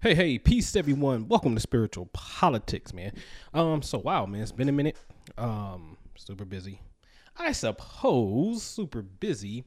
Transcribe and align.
Hey, 0.00 0.14
hey, 0.14 0.38
peace 0.38 0.76
everyone. 0.76 1.26
Welcome 1.26 1.56
to 1.56 1.60
Spiritual 1.60 2.06
Politics, 2.12 2.94
man. 2.94 3.10
Um, 3.52 3.82
so 3.82 3.98
wow, 3.98 4.26
man, 4.26 4.42
it's 4.42 4.52
been 4.52 4.68
a 4.68 4.72
minute. 4.72 4.96
Um, 5.36 5.96
super 6.14 6.44
busy. 6.44 6.80
I 7.36 7.50
suppose 7.50 8.62
super 8.62 9.02
busy. 9.02 9.64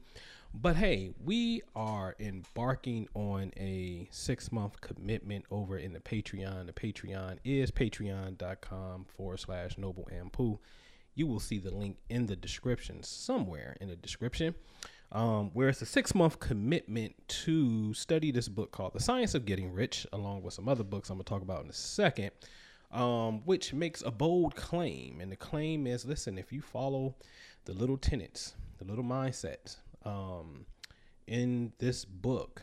But 0.54 0.76
hey, 0.76 1.12
we 1.22 1.60
are 1.76 2.16
embarking 2.18 3.08
on 3.12 3.52
a 3.58 4.08
six 4.10 4.50
month 4.50 4.80
commitment 4.80 5.44
over 5.50 5.76
in 5.76 5.92
the 5.92 6.00
Patreon. 6.00 6.64
The 6.64 6.72
Patreon 6.72 7.36
is 7.44 7.70
patreon.com 7.70 9.04
forward 9.14 9.38
slash 9.38 9.76
noble 9.76 10.08
anpu. 10.10 10.58
You 11.14 11.26
will 11.26 11.40
see 11.40 11.58
the 11.58 11.74
link 11.74 11.98
in 12.08 12.24
the 12.24 12.36
description, 12.36 13.02
somewhere 13.02 13.76
in 13.82 13.90
the 13.90 13.96
description 13.96 14.54
um, 15.12 15.50
where 15.52 15.68
it's 15.68 15.82
a 15.82 15.86
six 15.86 16.14
month 16.14 16.40
commitment 16.40 17.14
to 17.28 17.92
study 17.92 18.32
this 18.32 18.48
book 18.48 18.72
called 18.72 18.94
The 18.94 19.00
Science 19.00 19.34
of 19.34 19.44
Getting 19.44 19.72
Rich, 19.72 20.06
along 20.12 20.42
with 20.42 20.54
some 20.54 20.68
other 20.68 20.84
books 20.84 21.10
I'm 21.10 21.16
going 21.16 21.24
to 21.24 21.28
talk 21.28 21.42
about 21.42 21.62
in 21.64 21.70
a 21.70 21.74
second, 21.74 22.30
um, 22.90 23.42
which 23.44 23.74
makes 23.74 24.02
a 24.02 24.10
bold 24.10 24.56
claim. 24.56 25.20
And 25.20 25.30
the 25.30 25.36
claim 25.36 25.86
is 25.86 26.06
listen, 26.06 26.38
if 26.38 26.50
you 26.50 26.62
follow 26.62 27.14
the 27.66 27.74
little 27.74 27.98
tenets, 27.98 28.54
the 28.78 28.86
little 28.86 29.04
mindsets 29.04 29.76
um, 30.04 30.64
in 31.26 31.72
this 31.78 32.06
book, 32.06 32.62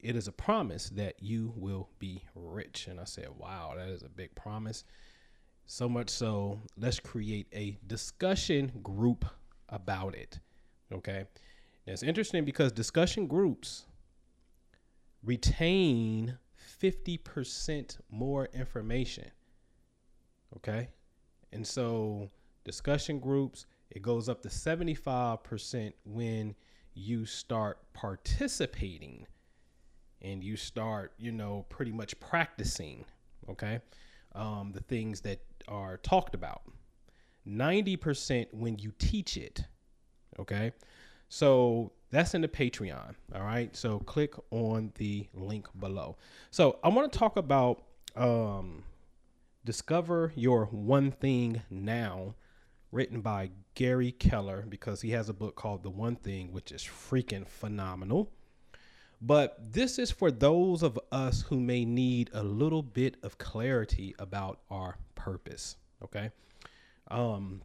it 0.00 0.16
is 0.16 0.26
a 0.26 0.32
promise 0.32 0.90
that 0.90 1.22
you 1.22 1.52
will 1.56 1.88
be 2.00 2.24
rich. 2.34 2.88
And 2.88 3.00
I 3.00 3.04
said, 3.04 3.28
wow, 3.38 3.74
that 3.76 3.88
is 3.88 4.02
a 4.02 4.08
big 4.08 4.34
promise. 4.34 4.84
So 5.66 5.88
much 5.88 6.10
so, 6.10 6.60
let's 6.76 7.00
create 7.00 7.46
a 7.54 7.78
discussion 7.86 8.72
group 8.82 9.24
about 9.68 10.14
it. 10.14 10.40
Okay. 10.92 11.24
it's 11.86 12.02
interesting 12.02 12.44
because 12.44 12.72
discussion 12.72 13.26
groups 13.26 13.86
retain 15.22 16.38
50% 16.82 17.98
more 18.10 18.48
information. 18.52 19.30
Okay. 20.56 20.88
And 21.52 21.66
so 21.66 22.30
discussion 22.64 23.18
groups, 23.20 23.66
it 23.90 24.02
goes 24.02 24.28
up 24.28 24.42
to 24.42 24.48
75% 24.48 25.92
when 26.04 26.54
you 26.94 27.26
start 27.26 27.78
participating 27.92 29.26
and 30.22 30.42
you 30.42 30.56
start, 30.56 31.12
you 31.18 31.32
know, 31.32 31.66
pretty 31.68 31.92
much 31.92 32.18
practicing, 32.18 33.04
okay, 33.48 33.80
um, 34.34 34.72
the 34.72 34.80
things 34.80 35.20
that 35.20 35.40
are 35.68 35.98
talked 35.98 36.34
about. 36.34 36.62
90% 37.46 38.46
when 38.52 38.78
you 38.78 38.90
teach 38.98 39.36
it. 39.36 39.64
Okay. 40.38 40.72
So 41.28 41.92
that's 42.10 42.34
in 42.34 42.42
the 42.42 42.48
Patreon. 42.48 43.14
All 43.34 43.42
right. 43.42 43.74
So 43.76 43.98
click 44.00 44.34
on 44.50 44.92
the 44.96 45.26
link 45.34 45.66
below. 45.78 46.16
So 46.50 46.78
I 46.84 46.88
want 46.88 47.12
to 47.12 47.18
talk 47.18 47.36
about 47.36 47.82
um, 48.16 48.84
Discover 49.64 50.32
Your 50.36 50.66
One 50.66 51.10
Thing 51.10 51.62
Now, 51.70 52.34
written 52.92 53.20
by 53.20 53.50
Gary 53.74 54.12
Keller, 54.12 54.64
because 54.68 55.00
he 55.00 55.10
has 55.10 55.28
a 55.28 55.32
book 55.32 55.56
called 55.56 55.82
The 55.82 55.90
One 55.90 56.16
Thing, 56.16 56.52
which 56.52 56.70
is 56.70 56.82
freaking 56.82 57.46
phenomenal. 57.48 58.30
But 59.20 59.72
this 59.72 59.98
is 59.98 60.10
for 60.10 60.30
those 60.30 60.82
of 60.82 60.98
us 61.10 61.42
who 61.42 61.58
may 61.58 61.84
need 61.84 62.30
a 62.34 62.42
little 62.42 62.82
bit 62.82 63.16
of 63.22 63.38
clarity 63.38 64.14
about 64.18 64.60
our 64.70 64.98
purpose. 65.14 65.76
Okay. 66.02 66.30
Um, 67.10 67.62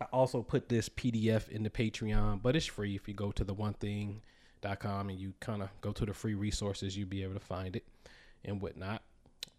I 0.00 0.04
also 0.12 0.42
put 0.42 0.68
this 0.68 0.88
PDF 0.88 1.48
in 1.48 1.62
the 1.62 1.70
Patreon, 1.70 2.42
but 2.42 2.54
it's 2.54 2.66
free 2.66 2.94
if 2.94 3.08
you 3.08 3.14
go 3.14 3.32
to 3.32 3.44
the 3.44 3.54
one 3.54 3.74
thing.com 3.74 5.08
and 5.08 5.18
you 5.18 5.32
kind 5.40 5.62
of 5.62 5.70
go 5.80 5.92
to 5.92 6.04
the 6.04 6.12
free 6.12 6.34
resources, 6.34 6.96
you'll 6.96 7.08
be 7.08 7.22
able 7.22 7.34
to 7.34 7.40
find 7.40 7.76
it 7.76 7.84
and 8.44 8.60
whatnot. 8.60 9.02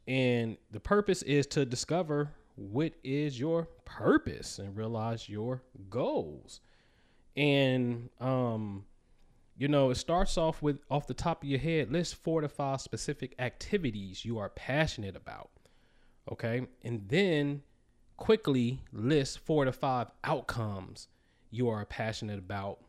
And 0.07 0.57
the 0.71 0.79
purpose 0.79 1.21
is 1.23 1.47
to 1.47 1.65
discover 1.65 2.31
what 2.55 2.93
is 3.03 3.39
your 3.39 3.67
purpose 3.85 4.59
and 4.59 4.75
realize 4.75 5.27
your 5.27 5.63
goals. 5.89 6.61
And 7.35 8.09
um, 8.19 8.85
you 9.57 9.67
know, 9.67 9.89
it 9.89 9.95
starts 9.95 10.37
off 10.37 10.61
with 10.61 10.79
off 10.89 11.07
the 11.07 11.13
top 11.13 11.43
of 11.43 11.49
your 11.49 11.59
head, 11.59 11.91
list 11.91 12.15
four 12.15 12.41
to 12.41 12.49
five 12.49 12.79
specific 12.79 13.33
activities 13.39 14.23
you 14.23 14.37
are 14.37 14.49
passionate 14.49 15.15
about. 15.15 15.49
Okay. 16.31 16.67
And 16.83 17.07
then 17.07 17.63
quickly 18.17 18.81
list 18.91 19.39
four 19.39 19.65
to 19.65 19.71
five 19.71 20.07
outcomes 20.23 21.07
you 21.49 21.69
are 21.69 21.85
passionate 21.85 22.39
about. 22.39 22.79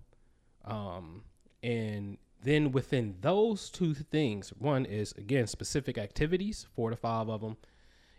Um, 0.65 1.23
and 1.63 2.19
then 2.43 2.73
within 2.73 3.17
those 3.21 3.71
two 3.71 3.95
things, 3.95 4.51
one 4.51 4.85
is 4.85 5.13
again 5.13 5.47
specific 5.47 5.99
activities, 5.99 6.67
four 6.75 6.91
to 6.91 6.97
five 6.97 7.29
of 7.29 7.41
them, 7.41 7.57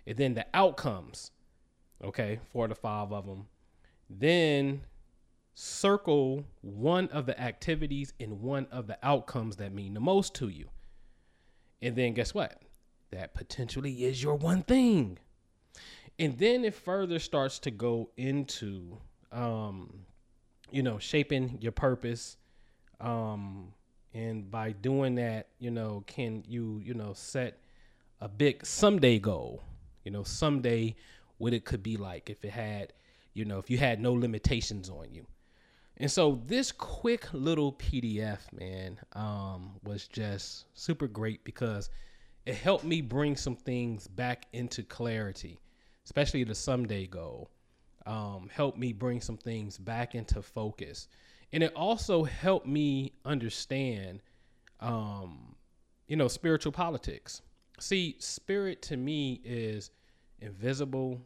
and 0.05 0.17
then 0.17 0.33
the 0.33 0.45
outcomes, 0.53 1.31
okay, 2.03 2.39
four 2.51 2.67
to 2.67 2.75
five 2.75 3.11
of 3.11 3.25
them. 3.25 3.47
Then 4.09 4.81
circle 5.53 6.45
one 6.61 7.09
of 7.09 7.25
the 7.25 7.39
activities 7.39 8.13
and 8.19 8.41
one 8.41 8.65
of 8.71 8.87
the 8.87 8.97
outcomes 9.03 9.57
that 9.57 9.73
mean 9.73 9.93
the 9.93 9.99
most 9.99 10.33
to 10.35 10.47
you. 10.47 10.69
And 11.81 11.95
then 11.95 12.13
guess 12.13 12.33
what? 12.33 12.61
That 13.11 13.33
potentially 13.33 14.05
is 14.05 14.21
your 14.23 14.35
one 14.35 14.63
thing 14.63 15.17
and 16.19 16.37
then 16.37 16.65
it 16.65 16.75
further 16.75 17.17
starts 17.17 17.59
to 17.59 17.71
go 17.71 18.09
into 18.17 18.97
um, 19.31 20.01
you 20.69 20.83
know 20.83 20.99
shaping 20.99 21.57
your 21.61 21.71
purpose 21.71 22.37
um, 22.99 23.69
and 24.13 24.51
by 24.51 24.71
doing 24.73 25.15
that 25.15 25.47
you 25.57 25.71
know 25.71 26.03
can 26.05 26.43
you 26.47 26.81
you 26.83 26.93
know 26.93 27.13
set 27.13 27.59
a 28.21 28.27
big 28.27 28.65
someday 28.65 29.17
goal 29.17 29.63
you 30.03 30.11
know 30.11 30.23
someday 30.23 30.93
what 31.37 31.53
it 31.53 31.63
could 31.63 31.81
be 31.81 31.95
like 31.95 32.29
if 32.29 32.43
it 32.43 32.51
had 32.51 32.91
you 33.33 33.45
know 33.45 33.57
if 33.57 33.69
you 33.69 33.77
had 33.77 33.99
no 33.99 34.13
limitations 34.13 34.89
on 34.89 35.07
you. 35.11 35.25
And 36.01 36.09
so 36.09 36.41
this 36.45 36.71
quick 36.71 37.27
little 37.33 37.73
pdf 37.73 38.39
man 38.53 38.99
um, 39.13 39.71
was 39.83 40.07
just 40.07 40.65
super 40.73 41.07
great 41.07 41.43
because 41.43 41.89
it 42.45 42.55
helped 42.55 42.85
me 42.85 43.01
bring 43.01 43.35
some 43.35 43.57
things 43.57 44.07
back 44.07 44.45
into 44.53 44.81
clarity 44.81 45.59
especially 46.09 46.43
the 46.43 46.55
someday 46.55 47.05
goal, 47.05 47.51
um, 48.07 48.49
helped 48.51 48.79
me 48.79 48.91
bring 48.91 49.21
some 49.21 49.37
things 49.37 49.77
back 49.77 50.15
into 50.15 50.41
focus. 50.41 51.07
And 51.53 51.61
it 51.61 51.71
also 51.75 52.23
helped 52.23 52.65
me 52.65 53.13
understand, 53.25 54.23
um, 54.79 55.55
you 56.07 56.15
know, 56.15 56.27
spiritual 56.27 56.71
politics. 56.71 57.43
See, 57.79 58.15
spirit 58.17 58.81
to 58.83 58.97
me 58.97 59.39
is 59.43 59.91
invisible. 60.39 61.21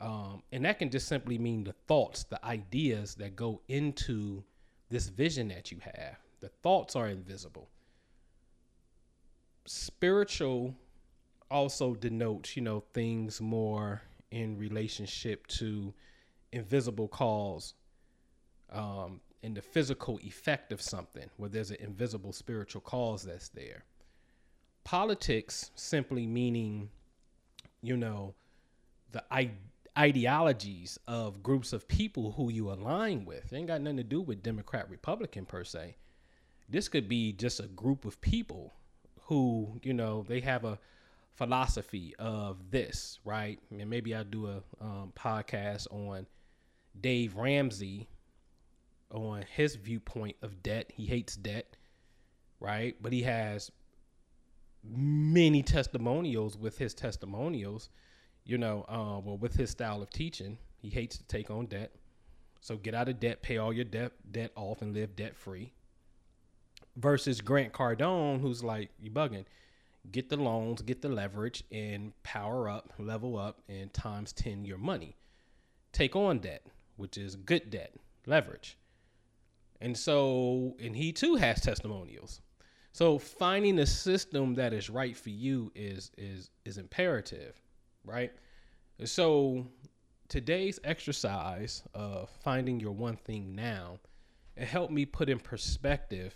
Um, 0.00 0.44
and 0.52 0.64
that 0.66 0.78
can 0.78 0.88
just 0.88 1.08
simply 1.08 1.36
mean 1.36 1.64
the 1.64 1.74
thoughts, 1.88 2.22
the 2.22 2.44
ideas 2.44 3.16
that 3.16 3.34
go 3.34 3.60
into 3.66 4.44
this 4.88 5.08
vision 5.08 5.48
that 5.48 5.72
you 5.72 5.78
have. 5.80 6.16
The 6.38 6.50
thoughts 6.62 6.94
are 6.94 7.08
invisible. 7.08 7.68
Spiritual 9.64 10.76
also 11.50 11.94
denotes, 11.94 12.56
you 12.56 12.62
know, 12.62 12.84
things 12.94 13.40
more 13.40 14.02
in 14.32 14.58
relationship 14.58 15.46
to 15.46 15.94
invisible 16.50 17.06
cause 17.06 17.74
um, 18.72 19.20
and 19.42 19.54
the 19.54 19.62
physical 19.62 20.18
effect 20.22 20.72
of 20.72 20.80
something, 20.80 21.28
where 21.36 21.50
there's 21.50 21.70
an 21.70 21.76
invisible 21.80 22.32
spiritual 22.32 22.80
cause 22.80 23.22
that's 23.22 23.50
there. 23.50 23.84
Politics 24.84 25.70
simply 25.74 26.26
meaning, 26.26 26.88
you 27.82 27.96
know, 27.96 28.34
the 29.12 29.22
I- 29.30 29.50
ideologies 29.96 30.98
of 31.06 31.42
groups 31.42 31.72
of 31.72 31.86
people 31.86 32.32
who 32.32 32.50
you 32.50 32.70
align 32.70 33.24
with. 33.26 33.52
It 33.52 33.56
ain't 33.56 33.66
got 33.66 33.82
nothing 33.82 33.98
to 33.98 34.04
do 34.04 34.22
with 34.22 34.42
Democrat, 34.42 34.88
Republican 34.88 35.44
per 35.44 35.64
se. 35.64 35.96
This 36.68 36.88
could 36.88 37.08
be 37.08 37.32
just 37.32 37.60
a 37.60 37.66
group 37.66 38.06
of 38.06 38.20
people 38.22 38.72
who, 39.24 39.78
you 39.82 39.92
know, 39.92 40.24
they 40.26 40.40
have 40.40 40.64
a 40.64 40.78
philosophy 41.34 42.14
of 42.18 42.70
this, 42.70 43.18
right? 43.24 43.58
And 43.70 43.88
maybe 43.88 44.14
I'll 44.14 44.24
do 44.24 44.46
a 44.46 44.62
um, 44.80 45.12
podcast 45.16 45.86
on 45.90 46.26
Dave 47.00 47.36
Ramsey 47.36 48.08
on 49.10 49.44
his 49.54 49.76
viewpoint 49.76 50.36
of 50.42 50.62
debt. 50.62 50.92
He 50.94 51.06
hates 51.06 51.36
debt, 51.36 51.76
right? 52.60 52.96
But 53.00 53.12
he 53.12 53.22
has 53.22 53.70
many 54.84 55.62
testimonials 55.62 56.56
with 56.56 56.78
his 56.78 56.94
testimonials, 56.94 57.88
you 58.44 58.58
know, 58.58 58.84
uh, 58.88 59.20
well, 59.20 59.38
with 59.38 59.54
his 59.54 59.70
style 59.70 60.02
of 60.02 60.10
teaching. 60.10 60.58
He 60.78 60.90
hates 60.90 61.16
to 61.16 61.24
take 61.24 61.50
on 61.50 61.66
debt. 61.66 61.92
So 62.60 62.76
get 62.76 62.94
out 62.94 63.08
of 63.08 63.20
debt, 63.20 63.42
pay 63.42 63.58
all 63.58 63.72
your 63.72 63.84
debt 63.84 64.12
debt 64.30 64.52
off, 64.54 64.82
and 64.82 64.94
live 64.94 65.16
debt 65.16 65.36
free. 65.36 65.72
Versus 66.96 67.40
Grant 67.40 67.72
Cardone, 67.72 68.40
who's 68.40 68.62
like, 68.62 68.90
you 69.00 69.10
bugging 69.10 69.44
get 70.10 70.28
the 70.28 70.36
loans, 70.36 70.82
get 70.82 71.02
the 71.02 71.08
leverage, 71.08 71.62
and 71.70 72.12
power 72.22 72.68
up, 72.68 72.92
level 72.98 73.38
up, 73.38 73.62
and 73.68 73.92
times 73.92 74.32
10 74.32 74.64
your 74.64 74.78
money. 74.78 75.16
Take 75.92 76.16
on 76.16 76.38
debt, 76.38 76.66
which 76.96 77.16
is 77.16 77.36
good 77.36 77.70
debt, 77.70 77.94
leverage. 78.26 78.78
And 79.80 79.96
so, 79.96 80.76
and 80.80 80.96
he 80.96 81.12
too 81.12 81.36
has 81.36 81.60
testimonials. 81.60 82.40
So 82.92 83.18
finding 83.18 83.78
a 83.78 83.86
system 83.86 84.54
that 84.54 84.72
is 84.72 84.90
right 84.90 85.16
for 85.16 85.30
you 85.30 85.72
is 85.74 86.10
is 86.18 86.50
is 86.64 86.76
imperative, 86.76 87.60
right? 88.04 88.32
So 89.04 89.66
today's 90.28 90.78
exercise 90.84 91.82
of 91.94 92.30
finding 92.42 92.80
your 92.80 92.92
one 92.92 93.16
thing 93.16 93.54
now, 93.54 93.98
it 94.56 94.66
helped 94.66 94.92
me 94.92 95.06
put 95.06 95.30
in 95.30 95.38
perspective 95.38 96.34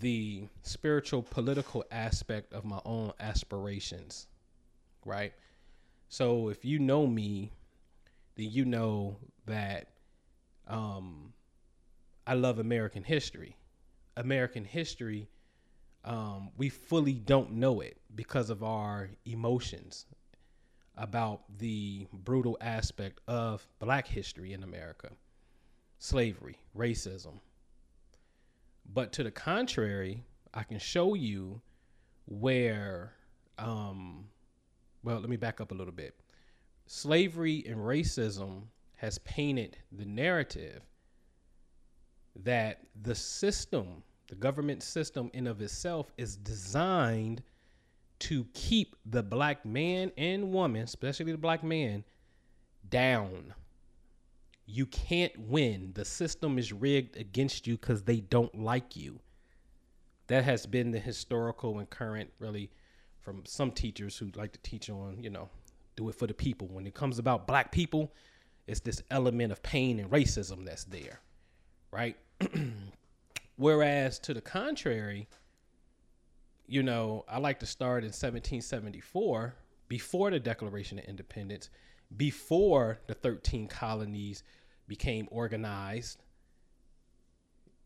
the 0.00 0.48
spiritual 0.62 1.22
political 1.22 1.84
aspect 1.90 2.52
of 2.52 2.64
my 2.64 2.80
own 2.84 3.12
aspirations, 3.20 4.26
right? 5.04 5.32
So 6.08 6.48
if 6.48 6.64
you 6.64 6.78
know 6.78 7.06
me, 7.06 7.52
then 8.36 8.50
you 8.50 8.64
know 8.64 9.16
that 9.46 9.88
um, 10.66 11.32
I 12.26 12.34
love 12.34 12.58
American 12.58 13.04
history. 13.04 13.56
American 14.16 14.64
history, 14.64 15.28
um, 16.04 16.50
we 16.56 16.68
fully 16.68 17.14
don't 17.14 17.52
know 17.52 17.80
it 17.80 17.96
because 18.14 18.50
of 18.50 18.62
our 18.62 19.10
emotions 19.24 20.06
about 20.96 21.42
the 21.58 22.06
brutal 22.12 22.58
aspect 22.60 23.20
of 23.26 23.66
black 23.78 24.06
history 24.06 24.52
in 24.52 24.62
America 24.62 25.10
slavery, 26.02 26.58
racism. 26.76 27.38
But 28.86 29.12
to 29.14 29.22
the 29.22 29.30
contrary, 29.30 30.24
I 30.54 30.62
can 30.64 30.78
show 30.78 31.14
you 31.14 31.60
where, 32.26 33.14
um, 33.58 34.26
well, 35.02 35.18
let 35.20 35.28
me 35.28 35.36
back 35.36 35.60
up 35.60 35.72
a 35.72 35.74
little 35.74 35.92
bit. 35.92 36.14
Slavery 36.86 37.64
and 37.66 37.76
racism 37.76 38.64
has 38.96 39.18
painted 39.18 39.78
the 39.90 40.04
narrative 40.04 40.82
that 42.36 42.80
the 43.02 43.14
system, 43.14 44.02
the 44.28 44.34
government 44.34 44.82
system 44.82 45.30
in 45.34 45.46
of 45.46 45.60
itself 45.60 46.12
is 46.16 46.36
designed 46.36 47.42
to 48.20 48.46
keep 48.54 48.94
the 49.06 49.22
black 49.22 49.64
man 49.66 50.12
and 50.16 50.52
woman, 50.52 50.82
especially 50.82 51.32
the 51.32 51.38
black 51.38 51.64
man, 51.64 52.04
down. 52.88 53.52
You 54.66 54.86
can't 54.86 55.36
win. 55.38 55.92
The 55.94 56.04
system 56.04 56.58
is 56.58 56.72
rigged 56.72 57.16
against 57.16 57.66
you 57.66 57.76
because 57.76 58.02
they 58.02 58.20
don't 58.20 58.60
like 58.60 58.96
you. 58.96 59.20
That 60.28 60.44
has 60.44 60.66
been 60.66 60.92
the 60.92 60.98
historical 60.98 61.78
and 61.78 61.90
current, 61.90 62.30
really, 62.38 62.70
from 63.20 63.44
some 63.44 63.70
teachers 63.70 64.16
who 64.16 64.30
like 64.34 64.52
to 64.52 64.60
teach 64.60 64.88
on, 64.88 65.22
you 65.22 65.30
know, 65.30 65.48
do 65.96 66.08
it 66.08 66.14
for 66.14 66.26
the 66.26 66.34
people. 66.34 66.68
When 66.68 66.86
it 66.86 66.94
comes 66.94 67.18
about 67.18 67.46
black 67.46 67.72
people, 67.72 68.12
it's 68.66 68.80
this 68.80 69.02
element 69.10 69.52
of 69.52 69.62
pain 69.62 69.98
and 69.98 70.10
racism 70.10 70.64
that's 70.64 70.84
there, 70.84 71.20
right? 71.90 72.16
Whereas 73.56 74.18
to 74.20 74.34
the 74.34 74.40
contrary, 74.40 75.28
you 76.66 76.82
know, 76.82 77.24
I 77.28 77.38
like 77.38 77.60
to 77.60 77.66
start 77.66 78.02
in 78.02 78.08
1774, 78.08 79.54
before 79.92 80.30
the 80.30 80.40
Declaration 80.40 80.98
of 80.98 81.04
Independence, 81.04 81.68
before 82.16 82.98
the 83.08 83.14
13 83.14 83.68
colonies 83.68 84.42
became 84.88 85.28
organized, 85.30 86.22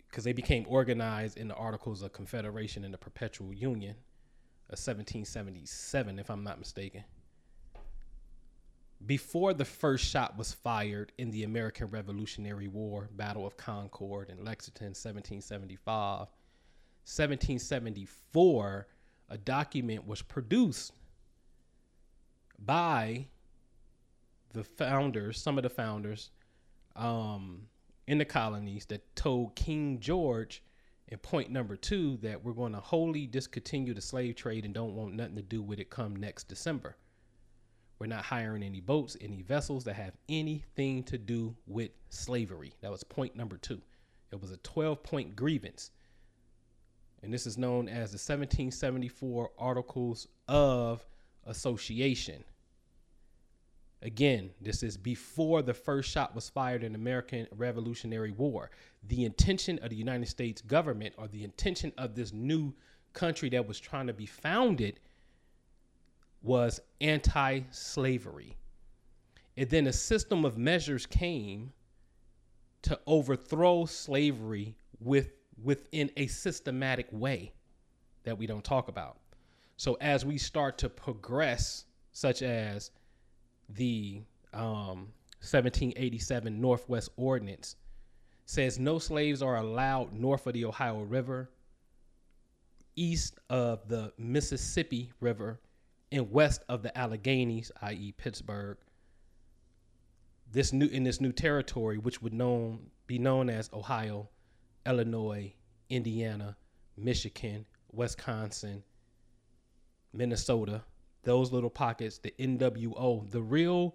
because 0.09 0.23
they 0.23 0.33
became 0.33 0.65
organized 0.69 1.37
in 1.37 1.49
the 1.49 1.55
Articles 1.57 2.03
of 2.03 2.13
Confederation 2.13 2.85
and 2.85 2.95
the 2.95 2.99
Perpetual 2.99 3.53
Union 3.53 3.97
of 4.69 4.79
1777, 4.79 6.21
if 6.21 6.31
I'm 6.31 6.45
not 6.45 6.61
mistaken. 6.61 7.03
Before 9.05 9.53
the 9.53 9.65
first 9.65 10.05
shot 10.05 10.39
was 10.39 10.53
fired 10.53 11.11
in 11.19 11.33
the 11.33 11.43
American 11.43 11.89
Revolutionary 11.89 12.69
War, 12.69 13.11
Battle 13.17 13.45
of 13.45 13.57
Concord 13.57 14.31
in 14.31 14.45
Lexington, 14.45 14.91
1775, 14.91 16.19
1774, 16.21 18.87
a 19.29 19.39
document 19.39 20.07
was 20.07 20.23
produced 20.23 20.93
by 22.59 23.27
the 24.53 24.65
founders, 24.65 25.41
some 25.41 25.59
of 25.59 25.63
the 25.63 25.71
founders 25.71 26.31
um, 26.95 27.63
in 28.07 28.19
the 28.19 28.25
colonies 28.25 28.87
that 28.87 29.15
told 29.17 29.55
King 29.55 30.01
George 30.01 30.63
in 31.09 31.19
point 31.19 31.51
number 31.51 31.77
two 31.77 32.17
that 32.19 32.43
we're 32.43 32.53
going 32.53 32.73
to 32.73 32.81
wholly 32.81 33.27
discontinue 33.27 33.95
the 33.95 34.01
slave 34.01 34.35
trade 34.35 34.65
and 34.65 34.75
don't 34.75 34.95
want 34.95 35.15
nothing 35.15 35.37
to 35.37 35.43
do 35.43 35.63
with 35.63 35.79
it 35.79 35.91
come 35.91 36.17
next 36.17 36.49
December. 36.49 36.97
We're 37.99 38.07
not 38.07 38.25
hiring 38.25 38.63
any 38.63 38.81
boats, 38.81 39.17
any 39.21 39.43
vessels 39.43 39.85
that 39.85 39.95
have 39.95 40.13
anything 40.29 41.03
to 41.05 41.17
do 41.17 41.57
with 41.67 41.91
slavery. 42.11 42.75
That 42.83 42.91
was 42.91 43.05
point 43.05 43.37
number 43.37 43.57
two. 43.57 43.81
It 44.33 44.41
was 44.41 44.51
a 44.51 44.59
12 44.59 45.03
point 45.03 45.37
grievance 45.37 45.91
and 47.23 47.33
this 47.33 47.47
is 47.47 47.59
known 47.59 47.89
as 47.89 48.13
the 48.13 48.19
1774 48.19 49.51
Articles 49.59 50.29
of 50.49 51.05
Association. 51.47 52.45
Again, 54.03 54.51
this 54.61 54.83
is 54.83 54.97
before 54.97 55.63
the 55.63 55.75
first 55.75 56.11
shot 56.11 56.35
was 56.35 56.49
fired 56.49 56.85
in 56.85 56.95
American 56.95 57.47
Revolutionary 57.57 58.31
War. 58.31 58.71
The 59.09 59.25
intention 59.25 59.79
of 59.81 59.91
the 59.91 59.97
United 59.97 60.29
States 60.29 60.61
government 60.61 61.15
or 61.17 61.29
the 61.29 61.45
intention 61.45 61.93
of 61.97 62.15
this 62.15 62.33
new 62.33 62.75
country 63.15 63.49
that 63.49 63.67
was 63.67 63.81
trying 63.81 64.07
to 64.07 64.13
be 64.13 64.27
founded 64.27 65.01
was 66.43 66.81
anti 67.01 67.63
slavery. 67.71 68.57
And 69.57 69.69
then 69.71 69.87
a 69.87 69.93
system 69.93 70.45
of 70.45 70.59
measures 70.59 71.07
came 71.07 71.73
to 72.83 73.01
overthrow 73.07 73.87
slavery 73.87 74.77
with 75.01 75.33
within 75.63 76.11
a 76.17 76.27
systematic 76.27 77.09
way 77.11 77.53
that 78.25 78.37
we 78.37 78.47
don't 78.47 78.63
talk 78.63 78.89
about. 78.89 79.17
So 79.77 79.95
as 80.01 80.25
we 80.25 80.39
start 80.39 80.79
to 80.79 80.89
progress, 80.89 81.85
such 82.13 82.43
as 82.43 82.91
the 83.69 84.23
um, 84.55 85.13
1787 85.41 86.61
Northwest 86.61 87.11
Ordinance 87.17 87.77
says 88.47 88.79
no 88.79 88.99
slaves 88.99 89.43
are 89.43 89.57
allowed 89.57 90.13
north 90.13 90.47
of 90.47 90.55
the 90.55 90.65
Ohio 90.65 91.03
River, 91.03 91.51
east 92.95 93.39
of 93.51 93.87
the 93.89 94.13
Mississippi 94.17 95.13
River, 95.21 95.61
and 96.11 96.31
west 96.31 96.63
of 96.69 96.83
the 96.83 96.97
Alleghenies, 96.97 97.71
i.e., 97.83 98.15
Pittsburgh. 98.17 98.79
This 100.51 100.73
new 100.73 100.87
in 100.87 101.03
this 101.03 101.21
new 101.21 101.33
territory, 101.33 101.99
which 101.99 102.23
would 102.23 102.33
known 102.33 102.91
be 103.07 103.19
known 103.19 103.51
as 103.51 103.69
Ohio, 103.73 104.29
Illinois, 104.87 105.53
Indiana, 105.91 106.57
Michigan, 106.97 107.67
Wisconsin, 107.93 108.83
Minnesota, 110.17 110.83
those 111.25 111.53
little 111.53 111.71
pockets, 111.71 112.19
the 112.19 112.33
NWO, 112.39 113.31
the 113.31 113.43
real 113.43 113.95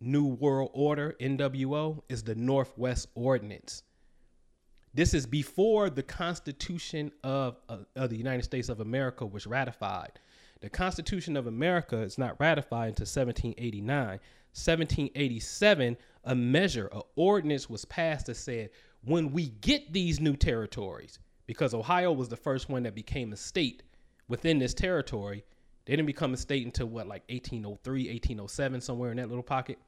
New 0.00 0.26
World 0.26 0.70
Order, 0.72 1.14
NWO, 1.20 2.02
is 2.08 2.22
the 2.22 2.34
Northwest 2.34 3.08
Ordinance. 3.14 3.82
This 4.92 5.12
is 5.12 5.26
before 5.26 5.90
the 5.90 6.02
Constitution 6.02 7.10
of, 7.24 7.56
uh, 7.68 7.78
of 7.96 8.10
the 8.10 8.16
United 8.16 8.44
States 8.44 8.68
of 8.68 8.80
America 8.80 9.26
was 9.26 9.46
ratified. 9.46 10.12
The 10.60 10.70
Constitution 10.70 11.36
of 11.36 11.46
America 11.46 11.98
is 11.98 12.16
not 12.16 12.38
ratified 12.38 12.88
until 12.88 13.04
1789. 13.04 14.20
1787, 14.56 15.96
a 16.24 16.34
measure, 16.34 16.88
an 16.92 17.02
ordinance 17.16 17.68
was 17.68 17.84
passed 17.86 18.26
that 18.26 18.36
said 18.36 18.70
when 19.04 19.32
we 19.32 19.48
get 19.48 19.92
these 19.92 20.20
new 20.20 20.36
territories, 20.36 21.18
because 21.46 21.74
Ohio 21.74 22.12
was 22.12 22.28
the 22.28 22.36
first 22.36 22.68
one 22.68 22.84
that 22.84 22.94
became 22.94 23.32
a 23.32 23.36
state 23.36 23.82
within 24.28 24.58
this 24.58 24.74
territory, 24.74 25.44
they 25.84 25.94
didn't 25.94 26.06
become 26.06 26.32
a 26.32 26.36
state 26.36 26.64
until 26.64 26.86
what, 26.86 27.06
like 27.06 27.22
1803, 27.28 28.08
1807, 28.08 28.80
somewhere 28.80 29.10
in 29.10 29.18
that 29.18 29.28
little 29.28 29.42
pocket. 29.42 29.78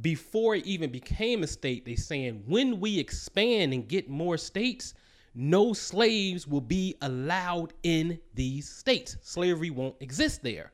Before 0.00 0.54
it 0.54 0.66
even 0.66 0.90
became 0.90 1.42
a 1.42 1.46
state, 1.46 1.84
they 1.84 1.96
saying 1.96 2.44
when 2.46 2.78
we 2.78 2.98
expand 2.98 3.72
and 3.72 3.88
get 3.88 4.08
more 4.08 4.36
states, 4.36 4.94
no 5.34 5.72
slaves 5.72 6.46
will 6.46 6.60
be 6.60 6.94
allowed 7.02 7.72
in 7.82 8.18
these 8.34 8.68
states. 8.68 9.16
Slavery 9.22 9.70
won't 9.70 9.96
exist 10.00 10.42
there. 10.42 10.72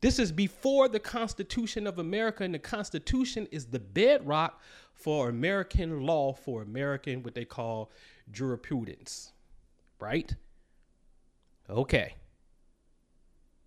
This 0.00 0.18
is 0.18 0.30
before 0.30 0.88
the 0.88 1.00
Constitution 1.00 1.86
of 1.86 1.98
America, 1.98 2.44
and 2.44 2.54
the 2.54 2.58
Constitution 2.58 3.48
is 3.50 3.66
the 3.66 3.80
bedrock 3.80 4.60
for 4.92 5.28
American 5.28 6.02
law, 6.02 6.32
for 6.32 6.62
American, 6.62 7.22
what 7.22 7.34
they 7.34 7.44
call 7.44 7.90
jurisprudence, 8.30 9.32
right? 9.98 10.34
Okay. 11.68 12.14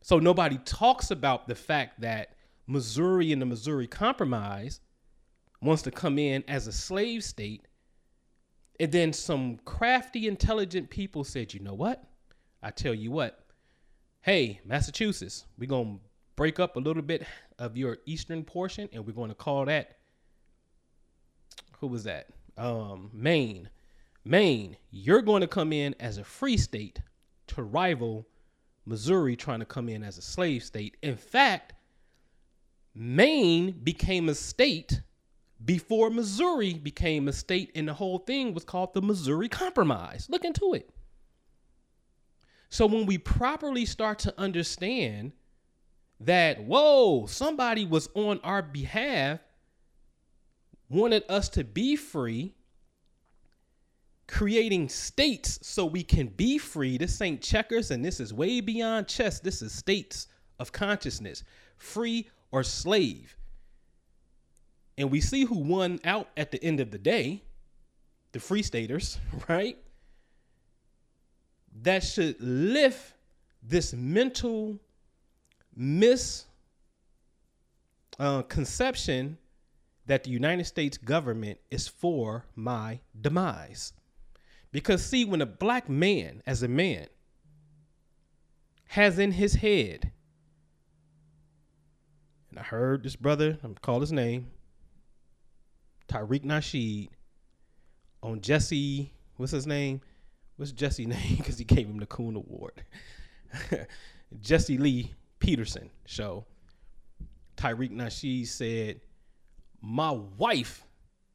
So 0.01 0.19
nobody 0.19 0.57
talks 0.59 1.11
about 1.11 1.47
the 1.47 1.55
fact 1.55 2.01
that 2.01 2.35
Missouri 2.67 3.31
and 3.31 3.41
the 3.41 3.45
Missouri 3.45 3.87
Compromise 3.87 4.79
wants 5.61 5.81
to 5.83 5.91
come 5.91 6.17
in 6.17 6.43
as 6.47 6.67
a 6.67 6.71
slave 6.71 7.23
state. 7.23 7.67
And 8.79 8.91
then 8.91 9.11
some 9.11 9.57
crafty, 9.65 10.27
intelligent 10.27 10.89
people 10.89 11.23
said, 11.23 11.53
you 11.53 11.59
know 11.59 11.73
what? 11.73 12.03
I 12.63 12.71
tell 12.71 12.93
you 12.93 13.11
what, 13.11 13.45
hey, 14.21 14.61
Massachusetts, 14.65 15.45
we're 15.57 15.67
going 15.67 15.97
to 15.97 16.01
break 16.35 16.59
up 16.59 16.77
a 16.77 16.79
little 16.79 17.03
bit 17.03 17.25
of 17.57 17.75
your 17.75 17.97
eastern 18.05 18.43
portion 18.43 18.89
and 18.93 19.05
we're 19.05 19.13
going 19.13 19.29
to 19.29 19.35
call 19.35 19.65
that 19.65 19.99
who 21.79 21.87
was 21.87 22.03
that? 22.03 22.27
Um, 22.57 23.09
Maine. 23.13 23.69
Maine, 24.25 24.77
you're 24.91 25.21
going 25.21 25.41
to 25.41 25.47
come 25.47 25.71
in 25.71 25.95
as 25.99 26.17
a 26.17 26.23
free 26.23 26.57
state 26.57 27.01
to 27.49 27.63
rival 27.63 28.27
Missouri 28.85 29.35
trying 29.35 29.59
to 29.59 29.65
come 29.65 29.89
in 29.89 30.03
as 30.03 30.17
a 30.17 30.21
slave 30.21 30.63
state. 30.63 30.97
In 31.01 31.15
fact, 31.15 31.73
Maine 32.95 33.71
became 33.83 34.29
a 34.29 34.35
state 34.35 35.01
before 35.63 36.09
Missouri 36.09 36.73
became 36.73 37.27
a 37.27 37.33
state, 37.33 37.71
and 37.75 37.87
the 37.87 37.93
whole 37.93 38.19
thing 38.19 38.53
was 38.53 38.63
called 38.63 38.93
the 38.93 39.01
Missouri 39.01 39.49
Compromise. 39.49 40.27
Look 40.29 40.45
into 40.45 40.73
it. 40.73 40.89
So 42.69 42.85
when 42.85 43.05
we 43.05 43.17
properly 43.17 43.85
start 43.85 44.19
to 44.19 44.39
understand 44.39 45.33
that, 46.19 46.63
whoa, 46.63 47.25
somebody 47.25 47.85
was 47.85 48.09
on 48.13 48.39
our 48.43 48.61
behalf, 48.61 49.39
wanted 50.89 51.23
us 51.29 51.49
to 51.49 51.63
be 51.63 51.95
free, 51.95 52.55
creating 54.29 54.87
states 54.87 55.59
so 55.63 55.85
we 55.85 56.03
can 56.03 56.27
be 56.27 56.59
free. 56.59 56.97
This 56.97 57.19
ain't 57.19 57.41
checkers, 57.41 57.89
and 57.89 58.05
this 58.05 58.19
is 58.19 58.31
way 58.33 58.61
beyond 58.61 59.07
chess. 59.07 59.39
This 59.39 59.61
is 59.63 59.71
states 59.73 60.27
of 60.59 60.71
consciousness, 60.71 61.43
free 61.77 62.29
or 62.51 62.63
slave. 62.63 63.35
And 64.97 65.09
we 65.09 65.19
see 65.19 65.45
who 65.45 65.57
won 65.57 65.99
out 66.03 66.29
at 66.37 66.51
the 66.51 66.63
end 66.63 66.79
of 66.79 66.91
the 66.91 66.99
day 66.99 67.41
the 68.31 68.39
free 68.39 68.61
staters, 68.61 69.17
right? 69.49 69.77
That 71.81 72.03
should 72.03 72.39
lift 72.39 73.13
this 73.63 73.93
mental 73.93 74.79
misconception 75.75 76.57
uh, 78.19 79.45
that 80.05 80.23
the 80.23 80.29
United 80.29 80.65
States 80.65 80.97
government 80.97 81.59
is 81.71 81.87
for 81.87 82.45
my 82.55 82.99
demise. 83.19 83.93
Because, 84.71 85.03
see, 85.03 85.25
when 85.25 85.41
a 85.41 85.45
black 85.45 85.89
man, 85.89 86.43
as 86.45 86.63
a 86.63 86.67
man, 86.67 87.07
has 88.87 89.19
in 89.19 89.31
his 89.31 89.53
head, 89.53 90.11
and 92.49 92.59
I 92.59 92.63
heard 92.63 93.03
this 93.03 93.15
brother, 93.15 93.57
I'm 93.63 93.71
gonna 93.71 93.79
call 93.81 94.01
his 94.01 94.11
name, 94.11 94.47
Tariq 96.07 96.43
Nasheed, 96.43 97.09
on 98.21 98.41
Jesse, 98.41 99.11
what's 99.37 99.51
his 99.51 99.67
name? 99.67 100.01
What's 100.57 100.71
Jesse 100.71 101.05
name? 101.07 101.37
Because 101.37 101.57
he 101.57 101.63
gave 101.63 101.87
him 101.87 101.99
the 101.99 102.05
Coon 102.05 102.35
Award. 102.35 102.83
Jesse 104.41 104.77
Lee 104.77 105.13
Peterson 105.39 105.89
show. 106.05 106.45
Tariq 107.57 107.91
Nasheed 107.91 108.47
said, 108.47 109.01
My 109.81 110.11
wife 110.11 110.83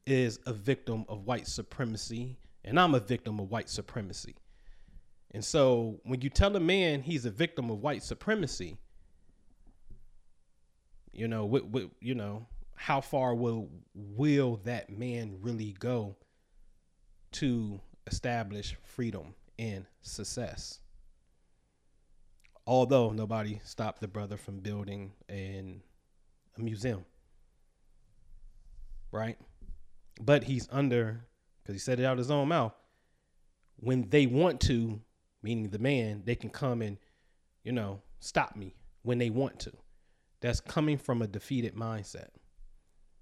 is 0.07 0.39
a 0.47 0.53
victim 0.53 1.05
of 1.09 1.27
white 1.27 1.47
supremacy, 1.47 2.37
and 2.65 2.79
I'm 2.81 2.95
a 2.95 3.01
victim 3.01 3.39
of 3.39 3.51
white 3.51 3.69
supremacy. 3.69 4.35
And 5.33 5.45
so 5.45 6.01
when 6.05 6.21
you 6.21 6.31
tell 6.31 6.55
a 6.57 6.61
man 6.61 7.03
he's 7.03 7.27
a 7.27 7.31
victim 7.31 7.71
of 7.71 7.81
white 7.81 8.03
supremacy, 8.03 8.77
you 11.13 11.29
know, 11.29 11.45
what, 11.45 11.67
what, 11.67 11.91
you 12.01 12.15
know, 12.15 12.47
how 12.75 13.01
far 13.01 13.35
will 13.35 13.69
will 13.95 14.61
that 14.65 14.91
man 14.91 15.39
really 15.41 15.75
go 15.79 16.17
to 17.33 17.81
establish 18.07 18.77
freedom 18.83 19.35
and 19.59 19.87
success? 20.03 20.81
Although 22.67 23.11
nobody 23.11 23.61
stopped 23.65 24.01
the 24.01 24.09
brother 24.09 24.37
from 24.37 24.61
building 24.61 25.13
an, 25.29 25.83
a 26.57 26.61
museum, 26.61 27.05
right? 29.13 29.39
But 30.21 30.45
he's 30.45 30.69
under, 30.73 31.27
because 31.65 31.75
he 31.75 31.85
said 31.85 31.99
it 31.99 32.05
out 32.05 32.13
of 32.13 32.19
his 32.19 32.31
own 32.31 32.49
mouth. 32.49 32.75
When 33.77 34.09
they 34.11 34.27
want 34.27 34.61
to, 34.63 35.01
meaning 35.43 35.71
the 35.71 35.79
man, 35.79 36.23
they 36.25 36.35
can 36.35 36.51
come 36.51 36.83
and, 36.83 36.99
you 37.65 37.73
know, 37.73 38.03
stop 38.21 38.55
me 38.55 38.75
when 39.03 39.19
they 39.19 39.31
want 39.31 39.59
to. 39.61 39.73
That's 40.41 40.61
coming 40.61 40.99
from 40.99 41.23
a 41.23 41.27
defeated 41.27 41.75
mindset. 41.75 42.29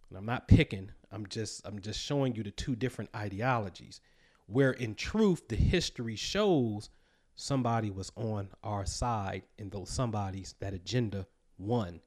And 0.09 0.19
I'm 0.19 0.27
not 0.27 0.49
picking. 0.49 0.91
I'm 1.11 1.27
just 1.27 1.67
I'm 1.67 1.81
just 1.81 2.01
showing 2.01 2.35
you 2.35 2.43
the 2.43 2.51
two 2.51 2.75
different 2.75 3.11
ideologies 3.15 4.01
where 4.47 4.73
in 4.73 4.95
truth 4.95 5.49
the 5.49 5.57
history 5.57 6.17
shows 6.17 6.91
somebody 7.35 7.91
was 7.91 8.11
on 8.17 8.49
our 8.63 8.85
side 8.85 9.43
and 9.59 9.71
those 9.71 9.89
somebody's 9.89 10.55
that 10.61 10.75
agenda 10.75 11.27
won. 11.59 12.01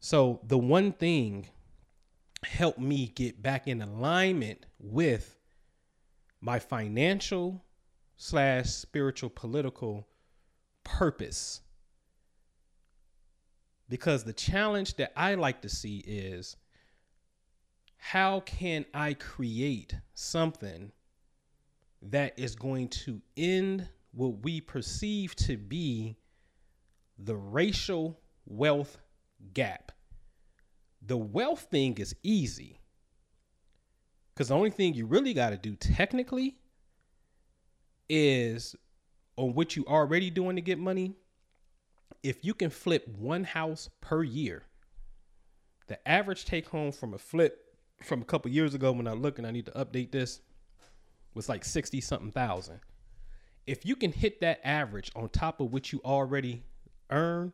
So 0.00 0.40
the 0.46 0.58
one 0.58 0.92
thing 0.92 1.48
helped 2.44 2.78
me 2.78 3.08
get 3.08 3.42
back 3.42 3.66
in 3.66 3.82
alignment 3.82 4.66
with 4.78 5.38
my 6.40 6.58
financial 6.58 7.64
slash 8.16 8.66
spiritual 8.70 9.30
political 9.30 10.06
purpose 10.84 11.60
because 13.88 14.24
the 14.24 14.32
challenge 14.32 14.96
that 14.96 15.12
I 15.16 15.34
like 15.34 15.62
to 15.62 15.68
see 15.68 15.98
is 16.06 16.56
how 17.96 18.40
can 18.40 18.84
I 18.94 19.14
create 19.14 19.94
something 20.14 20.92
that 22.02 22.38
is 22.38 22.54
going 22.54 22.88
to 22.88 23.20
end 23.36 23.88
what 24.12 24.42
we 24.42 24.60
perceive 24.60 25.34
to 25.36 25.56
be 25.56 26.16
the 27.18 27.36
racial 27.36 28.20
wealth 28.46 28.98
gap? 29.52 29.92
The 31.02 31.16
wealth 31.16 31.68
thing 31.70 31.98
is 31.98 32.14
easy 32.22 32.80
because 34.34 34.48
the 34.48 34.54
only 34.54 34.70
thing 34.70 34.94
you 34.94 35.06
really 35.06 35.34
got 35.34 35.50
to 35.50 35.56
do 35.56 35.74
technically 35.76 36.58
is 38.08 38.76
on 39.36 39.54
what 39.54 39.76
you 39.76 39.84
already 39.86 40.30
doing 40.30 40.56
to 40.56 40.62
get 40.62 40.78
money 40.78 41.14
if 42.22 42.44
you 42.44 42.54
can 42.54 42.70
flip 42.70 43.06
one 43.08 43.44
house 43.44 43.88
per 44.00 44.22
year, 44.22 44.64
the 45.86 46.06
average 46.08 46.44
take 46.44 46.68
home 46.68 46.92
from 46.92 47.14
a 47.14 47.18
flip 47.18 47.64
from 48.02 48.22
a 48.22 48.24
couple 48.24 48.50
years 48.50 48.74
ago 48.74 48.92
when 48.92 49.08
I 49.08 49.12
look 49.12 49.38
and 49.38 49.46
I 49.46 49.50
need 49.50 49.66
to 49.66 49.72
update 49.72 50.12
this 50.12 50.40
was 51.34 51.48
like 51.48 51.64
60 51.64 52.00
something 52.00 52.30
thousand. 52.30 52.80
If 53.66 53.84
you 53.84 53.96
can 53.96 54.12
hit 54.12 54.40
that 54.40 54.60
average 54.64 55.10
on 55.14 55.28
top 55.28 55.60
of 55.60 55.72
what 55.72 55.92
you 55.92 56.00
already 56.04 56.62
earn, 57.10 57.52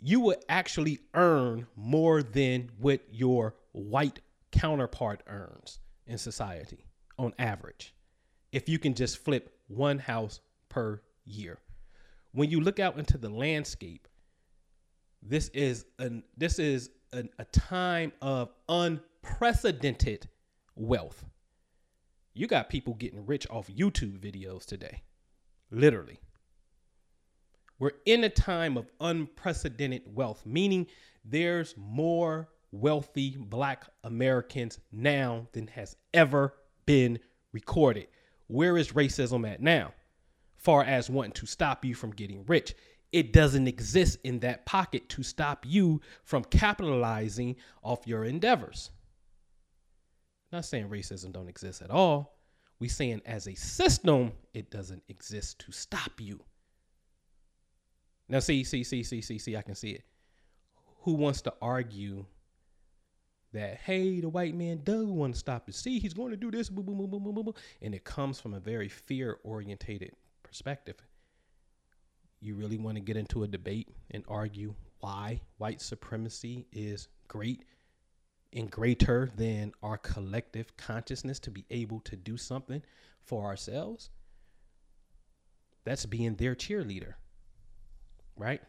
you 0.00 0.20
will 0.20 0.36
actually 0.48 1.00
earn 1.14 1.66
more 1.76 2.22
than 2.22 2.70
what 2.78 3.00
your 3.10 3.54
white 3.72 4.20
counterpart 4.52 5.22
earns 5.26 5.78
in 6.06 6.18
society 6.18 6.86
on 7.18 7.32
average. 7.38 7.94
If 8.52 8.68
you 8.68 8.78
can 8.78 8.94
just 8.94 9.18
flip 9.18 9.56
one 9.68 9.98
house 9.98 10.40
per 10.68 11.02
year 11.24 11.58
when 12.34 12.50
you 12.50 12.60
look 12.60 12.80
out 12.80 12.98
into 12.98 13.16
the 13.16 13.28
landscape, 13.28 14.08
this 15.22 15.48
is 15.48 15.86
an 15.98 16.24
this 16.36 16.58
is 16.58 16.90
an, 17.12 17.30
a 17.38 17.44
time 17.44 18.12
of 18.20 18.50
unprecedented 18.68 20.28
wealth. 20.74 21.24
You 22.34 22.48
got 22.48 22.68
people 22.68 22.94
getting 22.94 23.24
rich 23.24 23.46
off 23.48 23.68
YouTube 23.68 24.18
videos 24.18 24.66
today. 24.66 25.02
Literally. 25.70 26.18
We're 27.78 27.92
in 28.06 28.24
a 28.24 28.28
time 28.28 28.76
of 28.76 28.90
unprecedented 29.00 30.02
wealth, 30.06 30.44
meaning 30.46 30.86
there's 31.24 31.74
more 31.76 32.48
wealthy 32.70 33.36
black 33.38 33.84
Americans 34.02 34.78
now 34.92 35.48
than 35.52 35.66
has 35.68 35.96
ever 36.12 36.54
been 36.86 37.18
recorded. 37.52 38.08
Where 38.46 38.76
is 38.76 38.92
racism 38.92 39.50
at 39.50 39.60
now? 39.60 39.92
far 40.64 40.82
as 40.82 41.10
wanting 41.10 41.32
to 41.32 41.46
stop 41.46 41.84
you 41.84 41.94
from 41.94 42.10
getting 42.10 42.42
rich. 42.46 42.74
It 43.12 43.34
doesn't 43.34 43.68
exist 43.68 44.18
in 44.24 44.40
that 44.40 44.64
pocket 44.64 45.10
to 45.10 45.22
stop 45.22 45.64
you 45.66 46.00
from 46.24 46.42
capitalizing 46.44 47.56
off 47.82 48.06
your 48.06 48.24
endeavors. 48.24 48.90
not 50.50 50.64
saying 50.64 50.88
racism 50.88 51.32
don't 51.32 51.48
exist 51.48 51.82
at 51.82 51.90
all. 51.90 52.38
We 52.78 52.88
saying 52.88 53.20
as 53.26 53.46
a 53.46 53.54
system, 53.54 54.32
it 54.54 54.70
doesn't 54.70 55.02
exist 55.08 55.58
to 55.60 55.72
stop 55.72 56.12
you. 56.18 56.40
Now, 58.28 58.38
see, 58.38 58.64
see, 58.64 58.84
see, 58.84 59.02
see, 59.02 59.20
see, 59.20 59.38
see, 59.38 59.56
I 59.56 59.62
can 59.62 59.74
see 59.74 59.90
it. 59.90 60.04
Who 61.02 61.14
wants 61.14 61.42
to 61.42 61.54
argue 61.60 62.24
that, 63.52 63.76
hey, 63.76 64.20
the 64.20 64.28
white 64.28 64.54
man 64.54 64.80
does 64.82 65.06
want 65.06 65.34
to 65.34 65.38
stop 65.38 65.64
you? 65.66 65.72
See, 65.72 65.98
he's 65.98 66.14
going 66.14 66.30
to 66.30 66.36
do 66.36 66.50
this, 66.50 66.68
boom, 66.68 66.86
boom, 66.86 66.96
boom, 66.98 67.10
boom, 67.10 67.22
boom, 67.22 67.44
boom. 67.44 67.54
And 67.82 67.94
it 67.94 68.04
comes 68.04 68.40
from 68.40 68.54
a 68.54 68.60
very 68.60 68.88
fear 68.88 69.38
orientated 69.44 70.12
perspective. 70.42 70.96
You 72.40 72.54
really 72.54 72.78
want 72.78 72.96
to 72.96 73.00
get 73.02 73.16
into 73.16 73.42
a 73.42 73.48
debate 73.48 73.88
and 74.10 74.24
argue 74.28 74.74
why 75.00 75.40
white 75.58 75.82
supremacy 75.82 76.66
is 76.72 77.08
great 77.28 77.64
and 78.52 78.70
greater 78.70 79.30
than 79.36 79.72
our 79.82 79.98
collective 79.98 80.76
consciousness 80.76 81.38
to 81.40 81.50
be 81.50 81.64
able 81.70 82.00
to 82.00 82.16
do 82.16 82.36
something 82.36 82.82
for 83.22 83.44
ourselves? 83.44 84.10
That's 85.84 86.06
being 86.06 86.36
their 86.36 86.54
cheerleader, 86.54 87.14
right? 88.36 88.60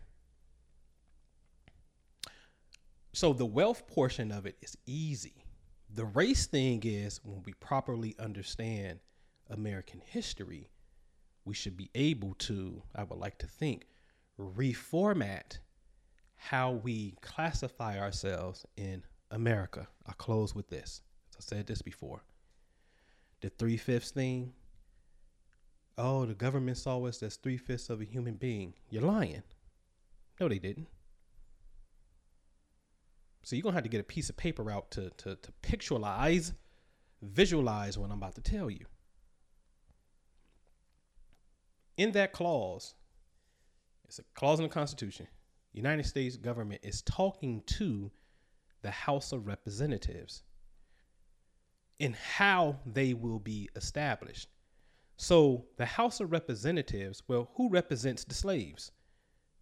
So 3.14 3.32
the 3.32 3.46
wealth 3.46 3.88
portion 3.88 4.32
of 4.32 4.46
it 4.46 4.58
is 4.62 4.78
easy. 4.86 5.46
The 5.94 6.06
race 6.06 6.48
thing 6.48 6.82
is 6.84 7.22
when 7.24 7.42
we 7.46 7.54
properly 7.54 8.16
understand 8.20 9.00
American 9.50 10.02
history, 10.06 10.70
we 11.46 11.54
should 11.54 11.78
be 11.78 11.90
able 11.96 12.34
to, 12.40 12.82
I 12.94 13.04
would 13.04 13.20
like 13.20 13.38
to 13.38 13.48
think, 13.48 13.86
reformat 14.38 15.60
how 16.36 16.72
we 16.72 17.16
classify 17.22 18.00
ourselves 18.00 18.66
in 18.76 19.04
America. 19.32 19.88
I'll 20.06 20.16
close 20.16 20.54
with 20.54 20.70
this. 20.70 21.02
I 21.38 21.40
said 21.40 21.68
this 21.68 21.82
before. 21.82 22.24
The 23.42 23.50
three 23.50 23.78
fifths 23.78 24.12
thing. 24.12 24.54
Oh, 25.98 26.26
the 26.26 26.34
government 26.34 26.78
saw 26.78 27.06
us 27.06 27.24
as 27.24 27.38
three 27.38 27.58
fifths 27.58 27.90
of 27.90 28.02
a 28.02 28.06
human 28.06 28.36
being. 28.36 28.74
You're 28.90 29.04
lying. 29.04 29.44
No, 30.40 30.48
they 30.50 30.60
didn't. 30.60 30.88
So 33.44 33.56
you're 33.56 33.64
gonna 33.64 33.76
have 33.76 33.84
to 33.84 33.90
get 33.90 34.02
a 34.02 34.04
piece 34.04 34.30
of 34.30 34.38
paper 34.38 34.72
out 34.72 34.92
to 34.92 35.12
to, 35.18 35.36
to 35.36 35.52
pictualize, 35.62 36.54
visualize 37.22 37.98
what 37.98 38.10
I'm 38.12 38.18
about 38.18 38.36
to 38.36 38.42
tell 38.42 38.70
you. 38.70 38.86
In 41.98 42.12
that 42.14 42.34
clause, 42.34 42.96
it's 44.06 44.20
a 44.20 44.24
clause 44.34 44.60
in 44.60 44.64
the 44.64 44.70
Constitution. 44.70 45.28
United 45.74 46.06
States 46.06 46.38
government 46.38 46.82
is 46.84 47.02
talking 47.02 47.62
to 47.68 48.12
the 48.82 48.92
House 48.92 49.32
of 49.32 49.48
Representatives 49.48 50.44
in 52.00 52.14
how 52.14 52.78
they 52.86 53.14
will 53.14 53.40
be 53.40 53.70
established. 53.76 54.50
So 55.18 55.66
the 55.78 55.86
House 55.86 56.20
of 56.20 56.32
Representatives, 56.32 57.24
well, 57.28 57.50
who 57.56 57.70
represents 57.70 58.24
the 58.24 58.34
slaves? 58.34 58.92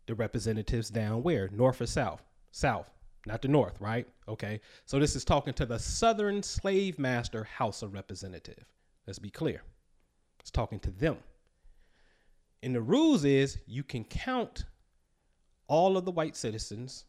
The 0.05 0.15
representatives 0.15 0.89
down 0.89 1.24
where? 1.24 1.50
North 1.50 1.81
or 1.81 1.86
south? 1.86 2.22
South, 2.51 2.89
not 3.25 3.41
the 3.41 3.48
north, 3.48 3.79
right? 3.79 4.07
Okay. 4.27 4.60
So 4.86 5.00
this 5.00 5.15
is 5.15 5.24
talking 5.24 5.53
to 5.55 5.65
the 5.65 5.79
Southern 5.79 6.43
Slave 6.43 7.00
Master 7.00 7.43
House 7.43 7.81
of 7.81 7.93
Representative. 7.93 8.65
Let's 9.07 9.19
be 9.19 9.29
clear. 9.29 9.63
It's 10.39 10.51
talking 10.51 10.79
to 10.81 10.91
them. 10.91 11.17
And 12.62 12.75
the 12.75 12.81
rules 12.81 13.25
is 13.25 13.57
you 13.65 13.83
can 13.83 14.03
count 14.03 14.65
all 15.67 15.98
of 15.98 16.05
the 16.05 16.12
white 16.12 16.36
citizens. 16.36 17.05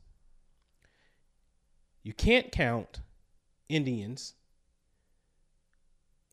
You 2.03 2.13
can't 2.13 2.51
count 2.51 3.01
Indians. 3.69 4.35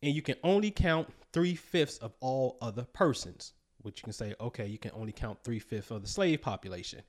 And 0.02 0.14
you 0.14 0.22
can 0.22 0.36
only 0.42 0.70
count 0.70 1.08
three 1.32 1.54
fifths 1.54 1.98
of 1.98 2.12
all 2.20 2.58
other 2.60 2.84
persons, 2.92 3.52
which 3.82 4.00
you 4.00 4.04
can 4.04 4.12
say, 4.12 4.34
okay, 4.40 4.66
you 4.66 4.78
can 4.78 4.92
only 4.94 5.12
count 5.12 5.38
three 5.42 5.58
fifths 5.58 5.90
of 5.90 6.02
the 6.02 6.08
slave 6.08 6.42
population. 6.42 7.02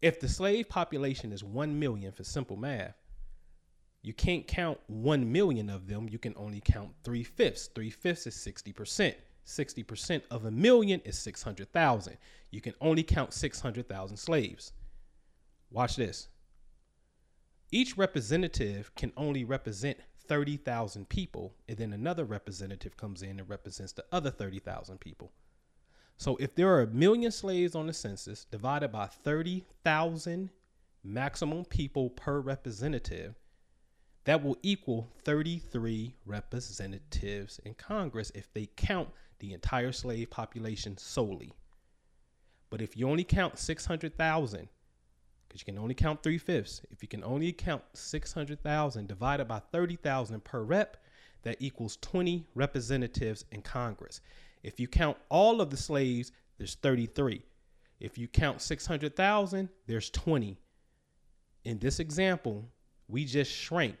If 0.00 0.20
the 0.20 0.28
slave 0.28 0.68
population 0.68 1.32
is 1.32 1.44
1 1.44 1.78
million 1.78 2.12
for 2.12 2.24
simple 2.24 2.56
math, 2.56 2.96
you 4.02 4.12
can't 4.12 4.46
count 4.48 4.80
1 4.88 5.30
million 5.30 5.70
of 5.70 5.86
them. 5.86 6.08
You 6.08 6.18
can 6.18 6.34
only 6.36 6.60
count 6.60 6.90
three 7.04 7.22
fifths. 7.22 7.68
Three 7.68 7.90
fifths 7.90 8.26
is 8.26 8.34
60%. 8.34 9.14
60% 9.46 10.22
of 10.30 10.44
a 10.44 10.50
million 10.50 11.00
is 11.04 11.18
600,000. 11.18 12.16
You 12.50 12.60
can 12.60 12.74
only 12.80 13.02
count 13.02 13.32
600,000 13.32 14.16
slaves. 14.16 14.72
Watch 15.70 15.96
this. 15.96 16.28
Each 17.70 17.96
representative 17.96 18.94
can 18.94 19.12
only 19.16 19.44
represent 19.44 19.98
30,000 20.22 21.08
people, 21.08 21.54
and 21.68 21.76
then 21.78 21.92
another 21.92 22.24
representative 22.24 22.96
comes 22.96 23.22
in 23.22 23.38
and 23.38 23.48
represents 23.48 23.92
the 23.92 24.04
other 24.10 24.30
30,000 24.30 24.98
people. 24.98 25.32
So 26.16 26.36
if 26.36 26.54
there 26.54 26.68
are 26.68 26.82
a 26.82 26.86
million 26.86 27.32
slaves 27.32 27.74
on 27.74 27.86
the 27.86 27.92
census 27.92 28.44
divided 28.44 28.92
by 28.92 29.06
30,000 29.06 30.50
maximum 31.04 31.64
people 31.64 32.10
per 32.10 32.40
representative, 32.40 33.34
that 34.24 34.42
will 34.42 34.56
equal 34.62 35.10
33 35.24 36.14
representatives 36.24 37.60
in 37.64 37.74
Congress 37.74 38.30
if 38.34 38.52
they 38.52 38.66
count 38.76 39.08
the 39.40 39.52
entire 39.52 39.90
slave 39.90 40.30
population 40.30 40.96
solely. 40.96 41.52
But 42.70 42.80
if 42.80 42.96
you 42.96 43.08
only 43.08 43.24
count 43.24 43.58
600,000, 43.58 44.68
because 45.52 45.60
you 45.66 45.72
can 45.72 45.82
only 45.82 45.94
count 45.94 46.22
three 46.22 46.38
fifths, 46.38 46.80
if 46.90 47.02
you 47.02 47.08
can 47.08 47.22
only 47.22 47.52
count 47.52 47.82
600,000 47.92 49.06
divided 49.06 49.46
by 49.46 49.60
30,000 49.70 50.42
per 50.42 50.62
rep, 50.62 50.96
that 51.42 51.58
equals 51.60 51.98
20 52.00 52.46
representatives 52.54 53.44
in 53.52 53.60
Congress. 53.60 54.22
If 54.62 54.80
you 54.80 54.88
count 54.88 55.18
all 55.28 55.60
of 55.60 55.68
the 55.68 55.76
slaves, 55.76 56.32
there's 56.56 56.76
33. 56.76 57.42
If 58.00 58.16
you 58.16 58.28
count 58.28 58.62
600,000, 58.62 59.68
there's 59.86 60.08
20. 60.08 60.56
In 61.64 61.78
this 61.78 62.00
example, 62.00 62.64
we 63.08 63.26
just 63.26 63.50
shrank 63.50 63.96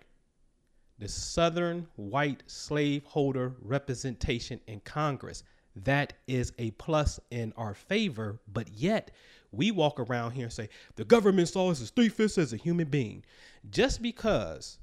the 0.98 1.08
Southern 1.08 1.86
white 1.96 2.44
slaveholder 2.46 3.56
representation 3.60 4.58
in 4.66 4.80
Congress. 4.80 5.44
That 5.76 6.14
is 6.26 6.54
a 6.58 6.70
plus 6.72 7.20
in 7.30 7.52
our 7.58 7.74
favor, 7.74 8.40
but 8.50 8.68
yet 8.70 9.10
we 9.52 9.70
walk 9.70 10.00
around 10.00 10.32
here 10.32 10.44
and 10.44 10.52
say 10.52 10.68
the 10.96 11.04
government 11.04 11.48
saw 11.48 11.70
us 11.70 11.80
as 11.80 11.90
three 11.90 12.08
fifths 12.08 12.38
as 12.38 12.52
a 12.52 12.56
human 12.56 12.88
being. 12.88 13.24
Just 13.70 14.02
because 14.02 14.78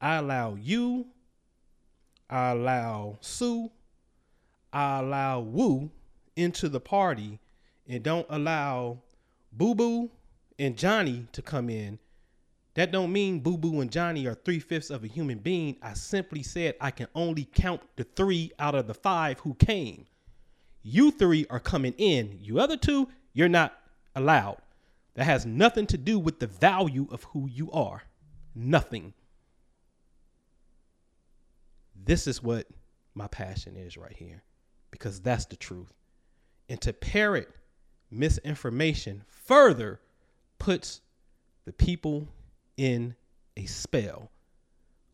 I 0.00 0.16
allow 0.16 0.56
you, 0.56 1.06
I 2.28 2.50
allow 2.50 3.18
Sue, 3.20 3.70
I 4.72 4.98
allow 4.98 5.40
Woo 5.40 5.90
into 6.34 6.68
the 6.68 6.80
party 6.80 7.38
and 7.88 8.02
don't 8.02 8.26
allow 8.28 8.98
Boo 9.52 9.74
Boo 9.74 10.10
and 10.58 10.76
Johnny 10.76 11.26
to 11.32 11.40
come 11.40 11.70
in 11.70 11.98
that 12.76 12.92
don't 12.92 13.10
mean 13.10 13.40
Boo 13.40 13.56
Boo 13.56 13.80
and 13.80 13.90
Johnny 13.90 14.26
are 14.26 14.34
three 14.34 14.60
fifths 14.60 14.90
of 14.90 15.02
a 15.02 15.06
human 15.06 15.38
being. 15.38 15.76
I 15.80 15.94
simply 15.94 16.42
said 16.42 16.74
I 16.78 16.90
can 16.90 17.08
only 17.14 17.48
count 17.54 17.80
the 17.96 18.04
three 18.04 18.52
out 18.58 18.74
of 18.74 18.86
the 18.86 18.92
five 18.92 19.40
who 19.40 19.54
came. 19.54 20.04
You 20.82 21.10
three 21.10 21.46
are 21.48 21.58
coming 21.58 21.94
in. 21.96 22.38
You 22.42 22.60
other 22.60 22.76
two, 22.76 23.08
you're 23.36 23.50
not 23.50 23.78
allowed. 24.14 24.56
That 25.14 25.24
has 25.24 25.44
nothing 25.44 25.86
to 25.88 25.98
do 25.98 26.18
with 26.18 26.38
the 26.40 26.46
value 26.46 27.06
of 27.10 27.24
who 27.24 27.46
you 27.46 27.70
are. 27.70 28.02
Nothing. 28.54 29.12
This 31.94 32.26
is 32.26 32.42
what 32.42 32.66
my 33.14 33.26
passion 33.26 33.76
is 33.76 33.98
right 33.98 34.16
here 34.16 34.42
because 34.90 35.20
that's 35.20 35.44
the 35.44 35.56
truth. 35.56 35.92
And 36.70 36.80
to 36.80 36.94
parrot 36.94 37.50
misinformation 38.10 39.22
further 39.28 40.00
puts 40.58 41.02
the 41.66 41.74
people 41.74 42.28
in 42.78 43.16
a 43.58 43.66
spell 43.66 44.30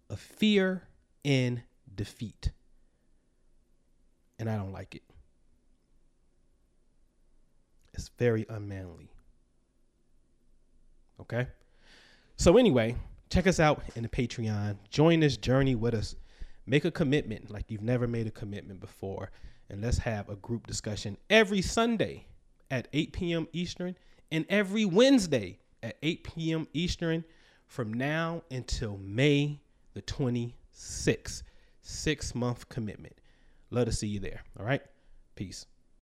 of 0.08 0.20
fear 0.20 0.85
and 1.24 1.61
defeat. 1.92 2.52
And 4.38 4.48
I 4.48 4.56
don't 4.56 4.72
like 4.72 4.94
it. 4.94 5.02
Very 8.18 8.46
unmanly. 8.48 9.10
Okay? 11.20 11.46
So, 12.36 12.56
anyway, 12.56 12.96
check 13.30 13.46
us 13.46 13.60
out 13.60 13.82
in 13.94 14.02
the 14.02 14.08
Patreon. 14.08 14.76
Join 14.90 15.20
this 15.20 15.36
journey 15.36 15.74
with 15.74 15.94
us. 15.94 16.16
Make 16.66 16.84
a 16.84 16.90
commitment 16.90 17.50
like 17.50 17.70
you've 17.70 17.82
never 17.82 18.06
made 18.06 18.26
a 18.26 18.30
commitment 18.30 18.80
before. 18.80 19.30
And 19.68 19.80
let's 19.80 19.98
have 19.98 20.28
a 20.28 20.36
group 20.36 20.66
discussion 20.66 21.16
every 21.30 21.62
Sunday 21.62 22.26
at 22.70 22.88
8 22.92 23.12
p.m. 23.12 23.48
Eastern 23.52 23.96
and 24.30 24.44
every 24.48 24.84
Wednesday 24.84 25.58
at 25.82 25.96
8 26.02 26.24
p.m. 26.24 26.68
Eastern 26.72 27.24
from 27.66 27.92
now 27.92 28.42
until 28.50 28.98
May 28.98 29.60
the 29.94 30.02
26th. 30.02 31.42
Six 31.84 32.34
month 32.34 32.68
commitment. 32.68 33.16
Love 33.70 33.86
to 33.86 33.92
see 33.92 34.06
you 34.06 34.20
there. 34.20 34.42
All 34.58 34.64
right. 34.64 34.82
Peace. 35.34 35.66